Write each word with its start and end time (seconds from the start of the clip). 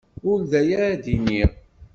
Ur 0.29 0.39
d 0.49 0.51
aya 0.59 0.77
ay 0.85 0.95
d-nniɣ. 1.03 1.51